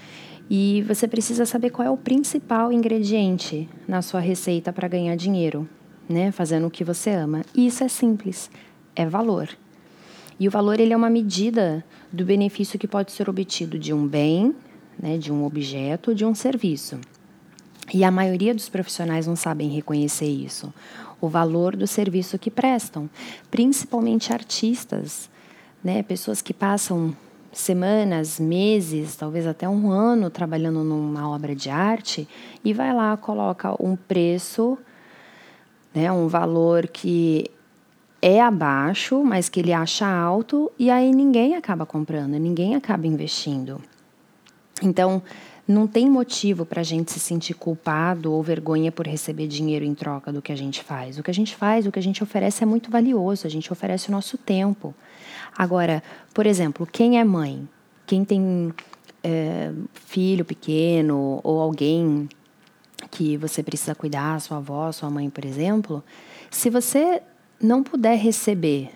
E 0.48 0.82
você 0.82 1.08
precisa 1.08 1.44
saber 1.44 1.70
qual 1.70 1.86
é 1.86 1.90
o 1.90 1.96
principal 1.96 2.72
ingrediente 2.72 3.68
na 3.88 4.00
sua 4.00 4.20
receita 4.20 4.72
para 4.72 4.86
ganhar 4.86 5.16
dinheiro 5.16 5.68
né, 6.08 6.30
fazendo 6.30 6.66
o 6.66 6.70
que 6.70 6.84
você 6.84 7.10
ama. 7.10 7.42
E 7.54 7.66
isso 7.66 7.82
é 7.84 7.88
simples, 7.88 8.50
é 8.94 9.06
valor. 9.06 9.48
E 10.38 10.46
o 10.46 10.50
valor 10.50 10.78
ele 10.78 10.92
é 10.92 10.96
uma 10.96 11.10
medida 11.10 11.84
do 12.12 12.24
benefício 12.24 12.78
que 12.78 12.86
pode 12.86 13.12
ser 13.12 13.28
obtido 13.28 13.78
de 13.78 13.92
um 13.92 14.06
bem, 14.06 14.54
né, 14.98 15.18
de 15.18 15.32
um 15.32 15.44
objeto, 15.44 16.14
de 16.14 16.24
um 16.24 16.34
serviço. 16.34 16.98
E 17.92 18.04
a 18.04 18.10
maioria 18.10 18.54
dos 18.54 18.68
profissionais 18.68 19.26
não 19.26 19.36
sabem 19.36 19.68
reconhecer 19.68 20.26
isso, 20.26 20.72
o 21.20 21.28
valor 21.28 21.76
do 21.76 21.86
serviço 21.86 22.38
que 22.38 22.50
prestam, 22.50 23.08
principalmente 23.50 24.32
artistas, 24.32 25.30
né, 25.82 26.02
pessoas 26.02 26.42
que 26.42 26.52
passam 26.52 27.16
semanas, 27.52 28.38
meses, 28.38 29.16
talvez 29.16 29.46
até 29.46 29.68
um 29.68 29.90
ano 29.90 30.28
trabalhando 30.28 30.84
numa 30.84 31.28
obra 31.28 31.54
de 31.54 31.70
arte 31.70 32.28
e 32.62 32.72
vai 32.74 32.92
lá 32.92 33.16
coloca 33.16 33.74
um 33.82 33.96
preço 33.96 34.76
né, 35.96 36.12
um 36.12 36.28
valor 36.28 36.86
que 36.88 37.50
é 38.20 38.38
abaixo, 38.38 39.24
mas 39.24 39.48
que 39.48 39.60
ele 39.60 39.72
acha 39.72 40.06
alto, 40.06 40.70
e 40.78 40.90
aí 40.90 41.10
ninguém 41.10 41.56
acaba 41.56 41.86
comprando, 41.86 42.32
ninguém 42.32 42.74
acaba 42.74 43.06
investindo. 43.06 43.80
Então, 44.82 45.22
não 45.66 45.86
tem 45.86 46.08
motivo 46.10 46.66
para 46.66 46.82
a 46.82 46.84
gente 46.84 47.10
se 47.10 47.18
sentir 47.18 47.54
culpado 47.54 48.30
ou 48.30 48.42
vergonha 48.42 48.92
por 48.92 49.06
receber 49.06 49.46
dinheiro 49.46 49.86
em 49.86 49.94
troca 49.94 50.30
do 50.30 50.42
que 50.42 50.52
a 50.52 50.56
gente 50.56 50.84
faz. 50.84 51.18
O 51.18 51.22
que 51.22 51.30
a 51.30 51.34
gente 51.34 51.56
faz, 51.56 51.86
o 51.86 51.92
que 51.92 51.98
a 51.98 52.02
gente 52.02 52.22
oferece 52.22 52.62
é 52.62 52.66
muito 52.66 52.90
valioso, 52.90 53.46
a 53.46 53.50
gente 53.50 53.72
oferece 53.72 54.10
o 54.10 54.12
nosso 54.12 54.36
tempo. 54.36 54.94
Agora, 55.56 56.02
por 56.34 56.44
exemplo, 56.44 56.86
quem 56.86 57.18
é 57.18 57.24
mãe? 57.24 57.66
Quem 58.06 58.22
tem 58.22 58.70
é, 59.24 59.72
filho 59.94 60.44
pequeno 60.44 61.40
ou 61.42 61.58
alguém 61.58 62.28
que 63.10 63.36
você 63.36 63.62
precisa 63.62 63.94
cuidar, 63.94 64.40
sua 64.40 64.58
avó, 64.58 64.90
sua 64.92 65.10
mãe, 65.10 65.28
por 65.28 65.44
exemplo, 65.44 66.02
se 66.50 66.70
você 66.70 67.22
não 67.60 67.82
puder 67.82 68.16
receber 68.16 68.90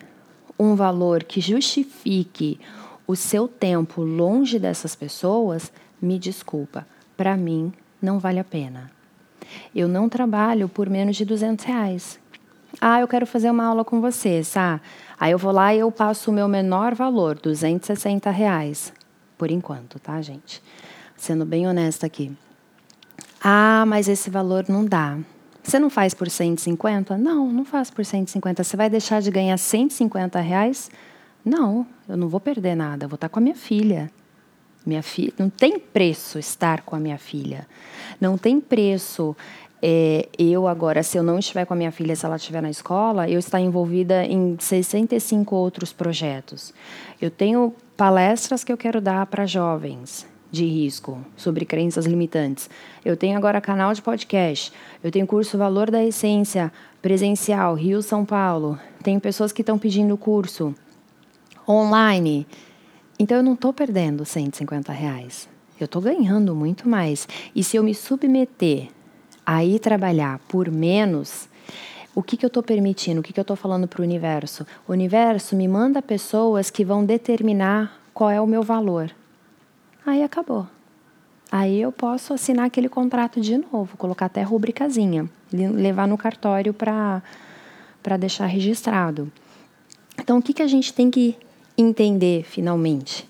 um 0.58 0.74
valor 0.74 1.24
que 1.24 1.40
justifique 1.40 2.60
o 3.06 3.16
seu 3.16 3.48
tempo 3.48 4.02
longe 4.02 4.58
dessas 4.58 4.94
pessoas, 4.94 5.72
me 6.00 6.18
desculpa, 6.18 6.86
para 7.16 7.36
mim 7.36 7.72
não 8.00 8.18
vale 8.18 8.38
a 8.38 8.44
pena. 8.44 8.90
Eu 9.74 9.88
não 9.88 10.08
trabalho 10.08 10.68
por 10.68 10.88
menos 10.88 11.16
de 11.16 11.24
200 11.24 11.64
reais. 11.64 12.20
Ah, 12.80 13.00
eu 13.00 13.08
quero 13.08 13.26
fazer 13.26 13.50
uma 13.50 13.64
aula 13.64 13.84
com 13.84 14.00
você, 14.00 14.42
tá? 14.52 14.80
Aí 15.18 15.32
eu 15.32 15.38
vou 15.38 15.50
lá 15.50 15.74
e 15.74 15.80
eu 15.80 15.90
passo 15.90 16.30
o 16.30 16.34
meu 16.34 16.46
menor 16.46 16.94
valor, 16.94 17.38
260 17.38 18.30
reais. 18.30 18.92
Por 19.36 19.50
enquanto, 19.50 19.98
tá, 19.98 20.20
gente? 20.22 20.62
Sendo 21.16 21.44
bem 21.44 21.66
honesta 21.66 22.06
aqui. 22.06 22.30
Ah, 23.42 23.84
mas 23.86 24.08
esse 24.08 24.28
valor 24.28 24.66
não 24.68 24.84
dá. 24.84 25.18
Você 25.62 25.78
não 25.78 25.88
faz 25.88 26.12
por 26.12 26.28
150? 26.28 27.16
Não, 27.16 27.50
não 27.50 27.64
faço 27.64 27.92
por 27.92 28.04
150. 28.04 28.62
Você 28.62 28.76
vai 28.76 28.90
deixar 28.90 29.20
de 29.20 29.30
ganhar 29.30 29.56
150 29.56 30.40
reais? 30.40 30.90
Não, 31.44 31.86
eu 32.08 32.16
não 32.16 32.28
vou 32.28 32.40
perder 32.40 32.74
nada. 32.74 33.04
Eu 33.04 33.08
vou 33.08 33.14
estar 33.14 33.28
com 33.28 33.38
a 33.38 33.42
minha 33.42 33.54
filha. 33.54 34.10
Minha 34.84 35.02
filha 35.02 35.32
não 35.38 35.48
tem 35.48 35.78
preço 35.78 36.38
estar 36.38 36.82
com 36.82 36.96
a 36.96 37.00
minha 37.00 37.18
filha. 37.18 37.66
Não 38.20 38.36
tem 38.36 38.60
preço 38.60 39.36
é, 39.82 40.28
eu 40.38 40.68
agora, 40.68 41.02
se 41.02 41.16
eu 41.16 41.22
não 41.22 41.38
estiver 41.38 41.64
com 41.64 41.72
a 41.72 41.76
minha 41.76 41.92
filha, 41.92 42.14
se 42.14 42.26
ela 42.26 42.36
estiver 42.36 42.60
na 42.60 42.70
escola, 42.70 43.28
eu 43.28 43.38
estar 43.38 43.60
envolvida 43.60 44.24
em 44.24 44.56
65 44.58 45.54
outros 45.56 45.92
projetos. 45.92 46.74
Eu 47.20 47.30
tenho 47.30 47.74
palestras 47.96 48.62
que 48.62 48.72
eu 48.72 48.76
quero 48.76 49.00
dar 49.00 49.24
para 49.26 49.46
jovens 49.46 50.29
de 50.50 50.64
risco, 50.64 51.18
sobre 51.36 51.64
crenças 51.64 52.06
limitantes. 52.06 52.68
Eu 53.04 53.16
tenho 53.16 53.36
agora 53.36 53.60
canal 53.60 53.94
de 53.94 54.02
podcast, 54.02 54.72
eu 55.02 55.10
tenho 55.10 55.26
curso 55.26 55.56
Valor 55.56 55.90
da 55.90 56.04
Essência, 56.04 56.72
presencial, 57.00 57.74
Rio, 57.74 58.02
São 58.02 58.24
Paulo. 58.24 58.78
Tenho 59.02 59.20
pessoas 59.20 59.52
que 59.52 59.62
estão 59.62 59.78
pedindo 59.78 60.16
curso 60.16 60.74
online. 61.68 62.46
Então 63.18 63.36
eu 63.36 63.42
não 63.42 63.54
estou 63.54 63.72
perdendo 63.72 64.24
150 64.24 64.92
reais. 64.92 65.48
Eu 65.78 65.84
estou 65.84 66.02
ganhando 66.02 66.54
muito 66.54 66.88
mais. 66.88 67.28
E 67.54 67.62
se 67.62 67.76
eu 67.76 67.82
me 67.82 67.94
submeter 67.94 68.88
a 69.46 69.64
ir 69.64 69.78
trabalhar 69.78 70.38
por 70.48 70.70
menos, 70.70 71.48
o 72.14 72.22
que, 72.22 72.36
que 72.36 72.44
eu 72.44 72.48
estou 72.48 72.62
permitindo? 72.62 73.20
O 73.20 73.22
que, 73.22 73.32
que 73.32 73.40
eu 73.40 73.42
estou 73.42 73.56
falando 73.56 73.86
para 73.86 74.00
o 74.00 74.04
universo? 74.04 74.66
O 74.86 74.92
universo 74.92 75.56
me 75.56 75.68
manda 75.68 76.02
pessoas 76.02 76.70
que 76.70 76.84
vão 76.84 77.04
determinar 77.04 77.98
qual 78.12 78.30
é 78.30 78.40
o 78.40 78.46
meu 78.46 78.62
valor 78.62 79.10
aí 80.06 80.22
acabou. 80.22 80.66
Aí 81.50 81.80
eu 81.80 81.90
posso 81.90 82.32
assinar 82.32 82.66
aquele 82.66 82.88
contrato 82.88 83.40
de 83.40 83.58
novo, 83.58 83.96
colocar 83.96 84.26
até 84.26 84.42
rubricazinha, 84.42 85.28
levar 85.52 86.06
no 86.06 86.16
cartório 86.16 86.72
para 86.72 87.22
deixar 88.18 88.46
registrado. 88.46 89.32
Então, 90.16 90.38
o 90.38 90.42
que, 90.42 90.52
que 90.52 90.62
a 90.62 90.66
gente 90.66 90.92
tem 90.94 91.10
que 91.10 91.36
entender 91.76 92.44
finalmente? 92.44 93.28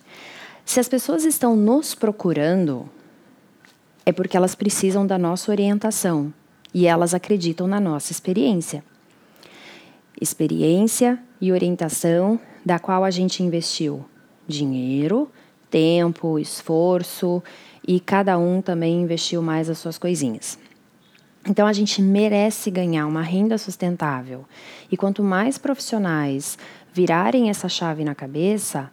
Se 0.64 0.78
as 0.78 0.88
pessoas 0.88 1.24
estão 1.24 1.56
nos 1.56 1.94
procurando, 1.94 2.88
é 4.04 4.12
porque 4.12 4.36
elas 4.36 4.54
precisam 4.54 5.06
da 5.06 5.16
nossa 5.16 5.50
orientação 5.50 6.32
e 6.74 6.86
elas 6.86 7.14
acreditam 7.14 7.66
na 7.66 7.80
nossa 7.80 8.12
experiência. 8.12 8.84
Experiência 10.20 11.18
e 11.40 11.50
orientação 11.52 12.38
da 12.64 12.78
qual 12.78 13.02
a 13.02 13.10
gente 13.10 13.42
investiu 13.42 14.04
dinheiro, 14.46 15.30
tempo, 15.70 16.38
esforço 16.38 17.42
e 17.86 18.00
cada 18.00 18.38
um 18.38 18.60
também 18.60 19.02
investiu 19.02 19.40
mais 19.40 19.70
as 19.70 19.78
suas 19.78 19.96
coisinhas. 19.96 20.58
Então 21.46 21.66
a 21.66 21.72
gente 21.72 22.02
merece 22.02 22.70
ganhar 22.70 23.06
uma 23.06 23.22
renda 23.22 23.56
sustentável. 23.56 24.44
E 24.90 24.96
quanto 24.96 25.22
mais 25.22 25.56
profissionais 25.56 26.58
virarem 26.92 27.48
essa 27.48 27.68
chave 27.68 28.04
na 28.04 28.14
cabeça, 28.14 28.90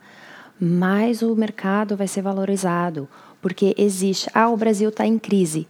mais 0.59 1.21
o 1.21 1.35
mercado 1.35 1.97
vai 1.97 2.07
ser 2.07 2.21
valorizado, 2.21 3.07
porque 3.41 3.75
existe, 3.77 4.29
ah, 4.33 4.49
o 4.49 4.57
Brasil 4.57 4.89
está 4.89 5.05
em 5.05 5.19
crise. 5.19 5.67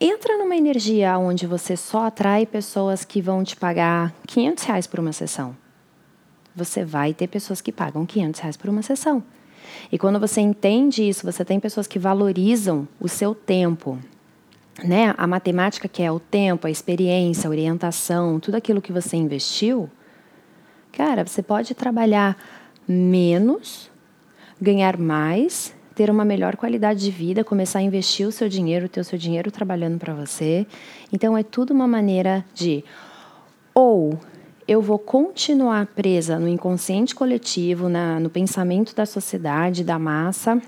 Entra 0.00 0.36
numa 0.38 0.56
energia 0.56 1.18
onde 1.18 1.46
você 1.46 1.76
só 1.76 2.06
atrai 2.06 2.46
pessoas 2.46 3.04
que 3.04 3.20
vão 3.20 3.42
te 3.42 3.56
pagar 3.56 4.14
500 4.26 4.64
reais 4.64 4.86
por 4.86 5.00
uma 5.00 5.12
sessão. 5.12 5.56
Você 6.54 6.84
vai 6.84 7.12
ter 7.12 7.26
pessoas 7.26 7.60
que 7.60 7.72
pagam 7.72 8.06
500 8.06 8.40
reais 8.40 8.56
por 8.56 8.70
uma 8.70 8.82
sessão. 8.82 9.22
E 9.90 9.98
quando 9.98 10.20
você 10.20 10.40
entende 10.40 11.08
isso, 11.08 11.24
você 11.24 11.44
tem 11.44 11.60
pessoas 11.60 11.86
que 11.86 11.98
valorizam 11.98 12.86
o 13.00 13.08
seu 13.08 13.34
tempo. 13.34 13.98
Né? 14.84 15.14
A 15.16 15.26
matemática 15.26 15.88
que 15.88 16.02
é 16.02 16.12
o 16.12 16.20
tempo, 16.20 16.66
a 16.66 16.70
experiência, 16.70 17.48
a 17.48 17.50
orientação, 17.50 18.38
tudo 18.38 18.56
aquilo 18.56 18.82
que 18.82 18.92
você 18.92 19.16
investiu, 19.16 19.88
cara, 20.92 21.26
você 21.26 21.42
pode 21.42 21.74
trabalhar 21.74 22.36
menos, 22.86 23.90
ganhar 24.60 24.98
mais, 24.98 25.74
ter 25.94 26.10
uma 26.10 26.26
melhor 26.26 26.56
qualidade 26.56 27.00
de 27.00 27.10
vida, 27.10 27.42
começar 27.42 27.78
a 27.78 27.82
investir 27.82 28.28
o 28.28 28.32
seu 28.32 28.50
dinheiro, 28.50 28.86
ter 28.86 29.00
o 29.00 29.04
seu 29.04 29.18
dinheiro 29.18 29.50
trabalhando 29.50 29.98
para 29.98 30.12
você. 30.12 30.66
Então 31.10 31.36
é 31.36 31.42
tudo 31.42 31.72
uma 31.72 31.86
maneira 31.86 32.44
de 32.52 32.84
ou 33.74 34.18
eu 34.68 34.82
vou 34.82 34.98
continuar 34.98 35.86
presa 35.86 36.38
no 36.38 36.48
inconsciente 36.48 37.14
coletivo, 37.14 37.88
na, 37.88 38.18
no 38.18 38.28
pensamento 38.28 38.94
da 38.94 39.06
sociedade, 39.06 39.84
da 39.84 39.98
massa, 39.98 40.60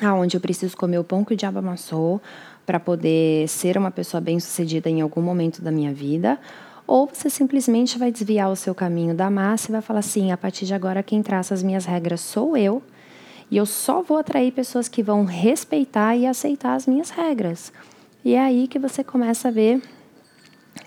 aonde 0.00 0.36
eu 0.36 0.40
preciso 0.40 0.76
comer 0.76 0.98
o 0.98 1.04
pão 1.04 1.24
que 1.24 1.34
o 1.34 1.36
diabo 1.36 1.58
amassou 1.58 2.22
para 2.64 2.78
poder 2.78 3.48
ser 3.48 3.76
uma 3.76 3.90
pessoa 3.90 4.20
bem-sucedida 4.20 4.88
em 4.88 5.00
algum 5.00 5.20
momento 5.20 5.60
da 5.60 5.72
minha 5.72 5.92
vida, 5.92 6.38
ou 6.86 7.06
você 7.06 7.28
simplesmente 7.28 7.98
vai 7.98 8.12
desviar 8.12 8.50
o 8.50 8.56
seu 8.56 8.74
caminho 8.74 9.14
da 9.14 9.28
massa 9.28 9.70
e 9.70 9.72
vai 9.72 9.82
falar 9.82 10.00
assim: 10.00 10.32
a 10.32 10.36
partir 10.36 10.64
de 10.64 10.72
agora, 10.72 11.02
quem 11.02 11.22
traça 11.22 11.52
as 11.52 11.62
minhas 11.62 11.84
regras 11.84 12.20
sou 12.20 12.56
eu. 12.56 12.82
E 13.50 13.56
eu 13.56 13.66
só 13.66 14.02
vou 14.02 14.18
atrair 14.18 14.52
pessoas 14.52 14.88
que 14.88 15.02
vão 15.02 15.24
respeitar 15.24 16.16
e 16.16 16.26
aceitar 16.26 16.74
as 16.74 16.86
minhas 16.86 17.10
regras. 17.10 17.72
E 18.24 18.34
é 18.34 18.40
aí 18.40 18.68
que 18.68 18.78
você 18.78 19.02
começa 19.02 19.48
a 19.48 19.50
ver 19.50 19.82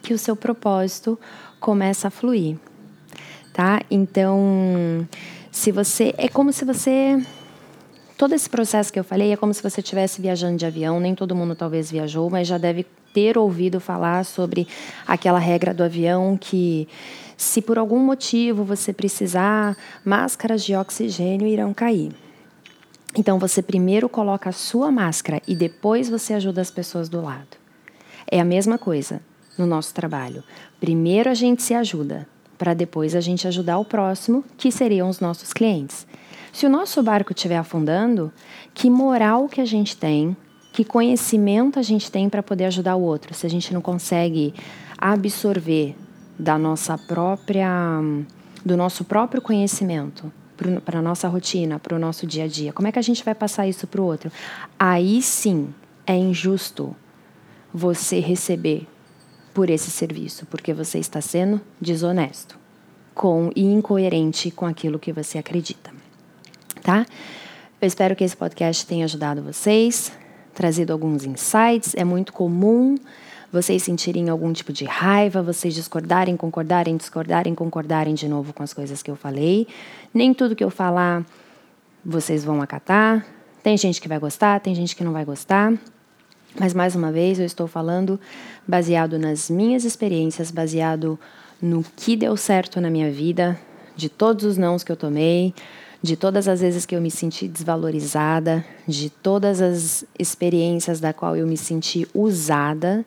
que 0.02 0.14
o 0.14 0.18
seu 0.18 0.36
propósito 0.36 1.20
começa 1.62 2.08
a 2.08 2.12
fluir, 2.12 2.58
tá? 3.54 3.82
Então, 3.90 5.08
se 5.52 5.72
você 5.72 6.14
é 6.18 6.28
como 6.28 6.52
se 6.52 6.66
você 6.66 7.24
todo 8.18 8.34
esse 8.34 8.50
processo 8.50 8.92
que 8.92 9.00
eu 9.00 9.04
falei 9.04 9.32
é 9.32 9.38
como 9.38 9.54
se 9.54 9.64
você 9.64 9.80
estivesse 9.80 10.22
viajando 10.22 10.58
de 10.58 10.66
avião, 10.66 11.00
nem 11.00 11.14
todo 11.16 11.36
mundo 11.36 11.56
talvez 11.56 11.90
viajou, 11.90 12.30
mas 12.30 12.48
já 12.48 12.58
deve 12.58 12.84
ter 13.14 13.38
ouvido 13.38 13.80
falar 13.80 14.26
sobre 14.26 14.68
aquela 15.08 15.38
regra 15.38 15.74
do 15.74 15.84
avião 15.84 16.36
que 16.36 16.88
se 17.38 17.62
por 17.62 17.78
algum 17.78 18.00
motivo 18.00 18.64
você 18.64 18.92
precisar, 18.92 19.78
máscaras 20.04 20.64
de 20.64 20.76
oxigênio 20.76 21.48
irão 21.48 21.74
cair. 21.74 22.12
Então 23.16 23.38
você 23.38 23.62
primeiro 23.62 24.10
coloca 24.10 24.50
a 24.50 24.54
sua 24.54 24.92
máscara 24.92 25.42
e 25.48 25.56
depois 25.56 26.10
você 26.10 26.34
ajuda 26.34 26.62
as 26.62 26.72
pessoas 26.72 27.08
do 27.08 27.22
lado. 27.22 27.58
É 28.30 28.40
a 28.40 28.46
mesma 28.46 28.78
coisa 28.78 29.22
no 29.58 29.66
nosso 29.66 29.94
trabalho. 29.94 30.44
Primeiro 30.80 31.30
a 31.30 31.34
gente 31.34 31.64
se 31.64 31.74
ajuda, 31.74 32.28
para 32.58 32.74
depois 32.74 33.16
a 33.16 33.22
gente 33.22 33.48
ajudar 33.48 33.78
o 33.78 33.86
próximo, 33.86 34.44
que 34.58 34.72
seriam 34.72 35.10
os 35.10 35.20
nossos 35.20 35.54
clientes. 35.54 36.06
Se 36.54 36.66
o 36.66 36.70
nosso 36.70 37.02
barco 37.02 37.32
estiver 37.32 37.58
afundando, 37.58 38.32
que 38.74 38.90
moral 38.90 39.48
que 39.48 39.62
a 39.62 39.66
gente 39.66 39.96
tem, 39.96 40.36
que 40.74 40.84
conhecimento 40.84 41.80
a 41.80 41.82
gente 41.82 42.12
tem 42.12 42.30
para 42.30 42.44
poder 42.44 42.66
ajudar 42.66 42.96
o 42.96 43.02
outro, 43.02 43.34
se 43.34 43.46
a 43.46 43.50
gente 43.50 43.74
não 43.74 43.82
consegue 43.82 44.54
absorver 44.98 45.96
da 46.38 46.58
nossa 46.58 46.98
própria 46.98 48.02
do 48.64 48.78
nosso 48.78 49.04
próprio 49.04 49.42
conhecimento 49.42 50.32
para 50.86 51.00
a 51.00 51.02
nossa 51.02 51.28
rotina, 51.28 51.80
para 51.80 51.96
o 51.96 52.00
nosso 52.00 52.28
dia 52.28 52.44
a 52.44 52.48
dia. 52.48 52.72
Como 52.72 52.88
é 52.88 52.92
que 52.92 53.00
a 53.00 53.02
gente 53.02 53.24
vai 53.24 53.34
passar 53.34 53.68
isso 53.68 53.88
para 53.88 54.00
o 54.00 54.06
outro? 54.06 54.32
Aí 54.78 55.22
sim 55.22 55.74
é 56.06 56.16
injusto 56.16 56.96
você 57.74 58.20
receber 58.20 58.88
por 59.54 59.70
esse 59.70 59.92
serviço, 59.92 60.46
porque 60.48 60.74
você 60.74 61.00
está 61.00 61.22
sendo 61.22 61.62
desonesto 61.80 62.58
com 63.14 63.52
e 63.56 63.64
incoerente 63.64 64.50
com 64.52 64.66
aquilo 64.66 64.98
que 64.98 65.12
você 65.12 65.38
acredita, 65.38 65.92
tá? 66.82 67.06
Eu 67.82 67.88
espero 67.88 68.16
que 68.16 68.24
esse 68.24 68.38
podcast 68.38 68.86
tenha 68.86 69.06
ajudado 69.06 69.42
vocês, 69.42 70.12
trazido 70.54 70.94
alguns 70.94 71.26
insights. 71.26 71.96
É 71.96 72.04
muito 72.04 72.32
comum 72.32 72.96
vocês 73.52 73.84
sentirem 73.84 74.30
algum 74.30 74.54
tipo 74.54 74.72
de 74.72 74.86
raiva, 74.86 75.42
vocês 75.42 75.74
discordarem, 75.74 76.38
concordarem, 76.38 76.96
discordarem, 76.96 77.54
concordarem 77.54 78.14
de 78.14 78.28
novo 78.28 78.54
com 78.54 78.64
as 78.64 78.74
coisas 78.74 79.02
que 79.04 79.12
eu 79.12 79.16
falei. 79.16 79.68
Nem 80.14 80.34
tudo 80.34 80.56
que 80.56 80.64
eu 80.64 80.70
falar 80.70 81.26
vocês 82.04 82.44
vão 82.44 82.62
acatar. 82.62 83.26
Tem 83.62 83.76
gente 83.78 84.00
que 84.00 84.08
vai 84.08 84.20
gostar, 84.20 84.60
tem 84.60 84.74
gente 84.74 84.96
que 84.96 85.04
não 85.04 85.12
vai 85.12 85.26
gostar. 85.26 85.74
Mas 86.60 86.74
mais 86.74 86.96
uma 86.96 87.12
vez 87.12 87.40
eu 87.40 87.46
estou 87.46 87.68
falando 87.68 88.20
baseado 88.68 89.18
nas 89.18 89.50
minhas 89.50 89.86
experiências, 89.86 90.52
baseado 90.52 91.20
no 91.62 91.84
que 91.96 92.16
deu 92.16 92.36
certo 92.36 92.82
na 92.82 92.90
minha 92.90 93.12
vida, 93.12 93.60
de 93.96 94.10
todos 94.10 94.46
os 94.46 94.58
nãos 94.58 94.84
que 94.84 94.92
eu 94.92 94.96
tomei, 94.96 95.54
de 96.02 96.16
todas 96.16 96.48
as 96.48 96.62
vezes 96.62 96.86
que 96.86 96.96
eu 96.96 97.02
me 97.02 97.12
senti 97.12 97.48
desvalorizada, 97.48 98.66
de 98.88 99.10
todas 99.10 99.62
as 99.62 100.04
experiências 100.18 101.00
da 101.00 101.14
qual 101.14 101.36
eu 101.36 101.46
me 101.46 101.58
senti 101.58 102.08
usada 102.14 103.06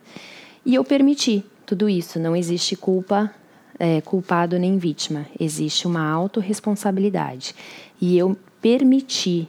e 0.65 0.75
eu 0.75 0.85
permiti 0.85 1.45
tudo 1.67 1.89
isso. 1.89 2.19
Não 2.19 2.37
existe 2.37 2.77
culpa, 2.77 3.31
é, 3.79 4.01
culpado 4.01 4.59
nem 4.59 4.79
vítima. 4.79 5.27
Existe 5.39 5.87
uma 5.87 6.09
autorresponsabilidade. 6.09 7.55
E 8.01 8.17
eu 8.17 8.37
permiti 8.61 9.49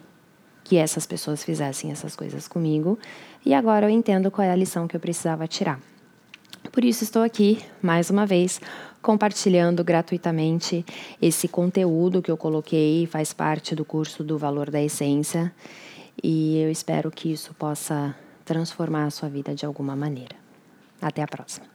que 0.66 0.78
essas 0.78 1.06
pessoas 1.06 1.44
fizessem 1.44 1.92
essas 1.92 2.16
coisas 2.16 2.48
comigo. 2.48 3.00
E 3.46 3.54
agora 3.54 3.86
eu 3.86 3.90
entendo 3.90 4.32
qual 4.32 4.46
é 4.46 4.52
a 4.52 4.56
lição 4.56 4.88
que 4.88 4.96
eu 4.96 5.00
precisava 5.00 5.48
tirar. 5.48 5.80
Por 6.72 6.84
isso 6.84 7.04
estou 7.04 7.22
aqui, 7.22 7.64
mais 7.82 8.10
uma 8.10 8.26
vez, 8.26 8.60
compartilhando 9.02 9.84
gratuitamente 9.84 10.84
esse 11.22 11.48
conteúdo 11.48 12.22
que 12.22 12.32
eu 12.32 12.36
coloquei, 12.36 13.06
faz 13.06 13.32
parte 13.32 13.76
do 13.76 13.86
curso 13.86 14.24
do 14.24 14.38
Valor 14.38 14.72
da 14.72 14.82
Essência. 14.82 15.54
E 16.22 16.58
eu 16.58 16.72
espero 16.72 17.12
que 17.12 17.32
isso 17.32 17.54
possa 17.54 18.16
transformar 18.44 19.06
a 19.06 19.12
sua 19.12 19.30
vida 19.30 19.54
de 19.54 19.66
alguma 19.66 19.96
maneira. 19.96 20.36
Até 21.00 21.22
a 21.22 21.28
próxima. 21.28 21.75